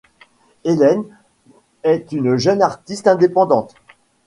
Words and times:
Helen 0.65 1.03
est 1.83 2.11
une 2.11 2.35
jeune 2.35 2.63
artiste 2.63 3.05
indépendante. 3.07 3.75